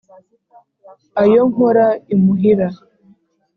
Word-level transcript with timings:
Ayo 1.21 1.41
nkora 1.51 1.85
imuhira 2.13 2.67